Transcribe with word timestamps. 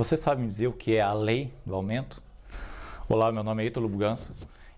Você 0.00 0.16
sabe 0.16 0.40
me 0.40 0.48
dizer 0.48 0.66
o 0.66 0.72
que 0.72 0.96
é 0.96 1.02
a 1.02 1.12
lei 1.12 1.52
do 1.66 1.74
aumento? 1.74 2.22
Olá, 3.06 3.30
meu 3.30 3.44
nome 3.44 3.62
é 3.62 3.66
Ítalo 3.66 3.86
Bugança 3.86 4.32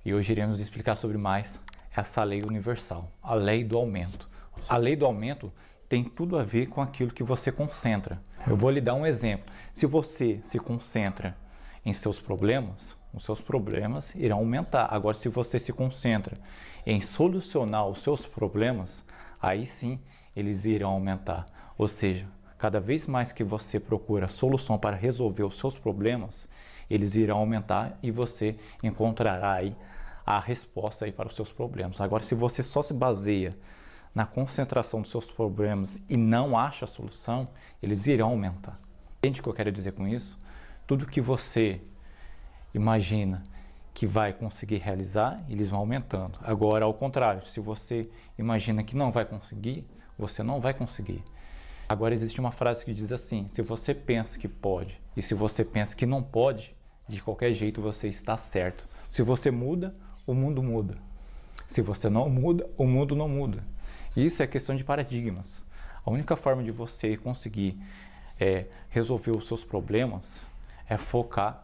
e 0.05 0.13
hoje 0.13 0.33
iremos 0.33 0.59
explicar 0.59 0.97
sobre 0.97 1.17
mais 1.17 1.61
essa 1.97 2.25
lei 2.25 2.43
universal, 2.43 3.09
a 3.23 3.33
lei 3.33 3.63
do 3.63 3.79
aumento. 3.79 4.29
A 4.69 4.77
lei 4.77 4.97
do 4.97 5.07
aumento 5.07 5.53
tem 5.89 6.03
tudo 6.03 6.37
a 6.37 6.43
ver 6.43 6.67
com 6.67 6.83
aquilo 6.83 7.13
que 7.13 7.23
você 7.23 7.53
concentra. 7.53 8.21
Eu 8.45 8.57
vou 8.57 8.69
lhe 8.69 8.81
dar 8.81 8.95
um 8.95 9.07
exemplo. 9.07 9.47
Se 9.73 9.87
você 9.87 10.41
se 10.43 10.59
concentra 10.59 11.37
em 11.85 11.95
seus 11.95 12.19
problemas, 12.19 12.97
os 13.15 13.25
seus 13.25 13.41
problemas 13.41 14.13
irão 14.17 14.39
aumentar. 14.39 14.89
Agora, 14.91 15.17
se 15.17 15.29
você 15.29 15.57
se 15.61 15.73
concentra 15.73 16.37
em 16.85 17.01
solucionar 17.01 17.87
os 17.87 18.03
seus 18.03 18.27
problemas, 18.27 19.05
aí 19.41 19.67
sim 19.67 20.01
eles 20.35 20.65
irão 20.65 20.91
aumentar. 20.91 21.47
Ou 21.79 21.87
seja, 21.87 22.27
cada 22.63 22.79
vez 22.79 23.09
mais 23.09 23.33
que 23.33 23.43
você 23.43 23.81
procura 23.81 24.29
solução 24.29 24.79
para 24.79 24.95
resolver 24.95 25.43
os 25.43 25.59
seus 25.59 25.77
problemas, 25.77 26.49
eles 26.89 27.17
irão 27.17 27.39
aumentar 27.39 27.99
e 28.01 28.09
você 28.09 28.55
encontrará 28.85 29.55
aí 29.55 29.77
a 30.25 30.39
resposta 30.39 31.05
aí 31.05 31.11
para 31.11 31.27
os 31.27 31.35
seus 31.35 31.51
problemas. 31.51 32.01
Agora, 32.01 32.23
se 32.23 32.37
você 32.37 32.63
só 32.63 32.81
se 32.81 32.95
baseia 32.95 33.59
na 34.15 34.25
concentração 34.25 35.03
dos 35.03 35.11
seus 35.11 35.29
problemas 35.29 36.01
e 36.09 36.17
não 36.17 36.57
acha 36.57 36.85
a 36.85 36.89
solução, 36.89 37.49
eles 37.83 38.07
irão 38.07 38.29
aumentar. 38.29 38.79
Entende 39.19 39.41
o 39.41 39.43
que 39.43 39.49
eu 39.49 39.55
quero 39.55 39.73
dizer 39.73 39.91
com 39.95 40.07
isso? 40.07 40.39
Tudo 40.87 41.05
que 41.05 41.21
você 41.21 41.81
imagina 42.73 43.43
que 43.93 44.07
vai 44.07 44.33
conseguir 44.33 44.77
realizar, 44.77 45.45
eles 45.49 45.69
vão 45.69 45.81
aumentando. 45.81 46.39
Agora, 46.41 46.85
ao 46.85 46.95
contrário, 46.95 47.45
se 47.45 47.59
você 47.59 48.09
imagina 48.39 48.85
que 48.85 48.95
não 48.95 49.11
vai 49.11 49.25
conseguir, 49.25 49.85
você 50.17 50.45
não 50.45 50.61
vai 50.61 50.73
conseguir. 50.73 51.25
Agora, 51.93 52.15
existe 52.15 52.41
uma 52.41 52.51
frase 52.51 52.87
que 52.87 52.95
diz 52.95 53.13
assim: 53.13 53.47
se 53.51 53.61
você 53.61 53.93
pensa 53.93 54.39
que 54.39 54.49
pode 54.49 54.99
e 55.15 55.21
se 55.21 55.35
você 55.35 55.63
pensa 55.63 55.95
que 55.95 56.07
não 56.07 56.23
pode, 56.23 56.75
de 57.07 57.21
qualquer 57.21 57.53
jeito 57.53 57.83
você 57.83 58.09
está 58.09 58.35
certo. 58.39 58.89
Se 59.11 59.23
você 59.23 59.51
muda, 59.51 59.95
o 60.27 60.33
mundo 60.33 60.63
muda. 60.63 60.97
Se 61.67 61.83
você 61.83 62.09
não 62.09 62.31
muda, 62.31 62.67
o 62.79 62.87
mundo 62.87 63.15
não 63.15 63.29
muda. 63.29 63.63
Isso 64.17 64.43
é 64.43 64.47
questão 64.47 64.75
de 64.75 64.83
paradigmas. 64.83 65.67
A 66.03 66.11
única 66.11 66.35
forma 66.35 66.63
de 66.63 66.71
você 66.71 67.15
conseguir 67.15 67.79
é, 68.41 68.69
resolver 68.89 69.37
os 69.37 69.47
seus 69.47 69.63
problemas 69.63 70.47
é 70.89 70.97
focar 70.97 71.63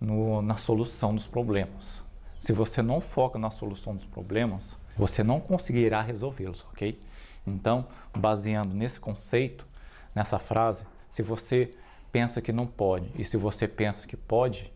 no, 0.00 0.40
na 0.40 0.54
solução 0.54 1.12
dos 1.12 1.26
problemas. 1.26 2.04
Se 2.38 2.52
você 2.52 2.80
não 2.80 3.00
foca 3.00 3.40
na 3.40 3.50
solução 3.50 3.96
dos 3.96 4.06
problemas, 4.06 4.78
você 4.96 5.24
não 5.24 5.40
conseguirá 5.40 6.00
resolvê-los, 6.00 6.64
ok? 6.70 6.96
Então, 7.46 7.86
baseando 8.16 8.74
nesse 8.74 8.98
conceito, 8.98 9.66
nessa 10.14 10.38
frase, 10.38 10.84
se 11.10 11.22
você 11.22 11.74
pensa 12.10 12.40
que 12.40 12.52
não 12.52 12.66
pode 12.66 13.10
e 13.16 13.24
se 13.24 13.36
você 13.36 13.66
pensa 13.66 14.06
que 14.06 14.16
pode, 14.16 14.72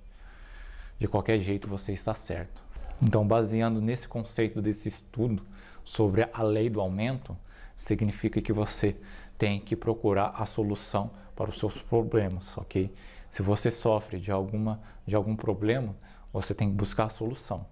de 0.99 1.07
qualquer 1.07 1.39
jeito 1.41 1.69
você 1.69 1.93
está 1.93 2.15
certo. 2.15 2.63
Então, 3.01 3.27
baseando 3.27 3.81
nesse 3.81 4.09
conceito 4.09 4.61
desse 4.61 4.89
estudo 4.89 5.43
sobre 5.85 6.29
a 6.33 6.43
lei 6.43 6.69
do 6.69 6.81
aumento, 6.81 7.37
significa 7.77 8.43
que 8.43 8.53
você 8.53 8.97
tem 9.39 9.61
que 9.61 9.77
procurar 9.77 10.35
a 10.37 10.45
solução 10.45 11.11
para 11.37 11.49
os 11.49 11.59
seus 11.59 11.81
problemas, 11.83 12.59
ok? 12.59 12.93
Se 13.31 13.43
você 13.43 13.71
sofre 13.71 14.19
de, 14.19 14.33
alguma, 14.33 14.81
de 15.07 15.15
algum 15.15 15.37
problema, 15.37 15.95
você 16.33 16.53
tem 16.53 16.69
que 16.69 16.75
buscar 16.75 17.05
a 17.05 17.09
solução 17.09 17.65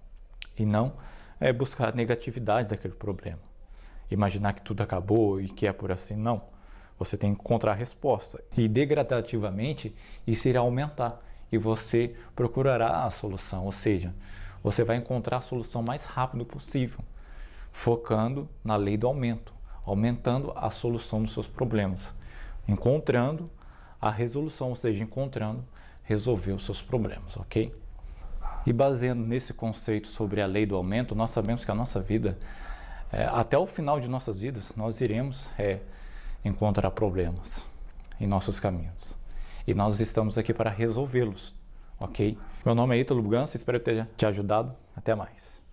e 0.57 0.65
não 0.65 0.93
é, 1.39 1.51
buscar 1.51 1.89
a 1.89 1.91
negatividade 1.91 2.69
daquele 2.69 2.93
problema. 2.93 3.39
Imaginar 4.09 4.53
que 4.53 4.61
tudo 4.61 4.81
acabou 4.81 5.41
e 5.41 5.49
que 5.49 5.67
é 5.67 5.73
por 5.73 5.91
assim, 5.91 6.15
não. 6.15 6.41
Você 6.97 7.17
tem 7.17 7.33
que 7.33 7.41
encontrar 7.41 7.73
a 7.73 7.75
resposta. 7.75 8.43
E 8.57 8.67
degradativamente 8.67 9.93
isso 10.25 10.47
irá 10.47 10.61
aumentar 10.61 11.21
e 11.51 11.57
você 11.57 12.15
procurará 12.35 13.05
a 13.05 13.09
solução, 13.09 13.65
ou 13.65 13.71
seja, 13.71 14.13
você 14.61 14.83
vai 14.83 14.97
encontrar 14.97 15.37
a 15.37 15.41
solução 15.41 15.81
mais 15.81 16.03
rápido 16.05 16.45
possível, 16.45 16.99
focando 17.71 18.49
na 18.63 18.75
lei 18.75 18.97
do 18.97 19.07
aumento, 19.07 19.53
aumentando 19.85 20.51
a 20.55 20.69
solução 20.69 21.23
dos 21.23 21.33
seus 21.33 21.47
problemas, 21.47 22.13
encontrando 22.67 23.49
a 24.01 24.11
resolução, 24.11 24.69
ou 24.69 24.75
seja, 24.75 25.03
encontrando 25.03 25.63
resolver 26.03 26.51
os 26.51 26.65
seus 26.65 26.81
problemas, 26.81 27.35
ok? 27.37 27.73
E 28.65 28.73
baseando 28.73 29.25
nesse 29.25 29.53
conceito 29.53 30.07
sobre 30.07 30.41
a 30.41 30.45
lei 30.45 30.65
do 30.65 30.75
aumento, 30.75 31.15
nós 31.15 31.31
sabemos 31.31 31.63
que 31.63 31.71
a 31.71 31.75
nossa 31.75 32.01
vida, 32.01 32.37
é, 33.11 33.25
até 33.25 33.57
o 33.57 33.65
final 33.65 33.99
de 33.99 34.07
nossas 34.07 34.39
vidas, 34.39 34.75
nós 34.75 34.99
iremos 35.01 35.49
é, 35.57 35.79
encontrar 36.43 36.91
problemas 36.91 37.67
em 38.19 38.27
nossos 38.27 38.59
caminhos. 38.59 39.17
E 39.65 39.73
nós 39.73 39.99
estamos 39.99 40.37
aqui 40.37 40.53
para 40.53 40.69
resolvê-los, 40.69 41.53
ok? 41.99 42.37
Meu 42.65 42.73
nome 42.73 42.95
é 42.95 42.99
Ítalo 42.99 43.21
Bugança, 43.21 43.57
espero 43.57 43.79
ter 43.79 44.07
te 44.15 44.25
ajudado. 44.25 44.75
Até 44.95 45.13
mais. 45.13 45.66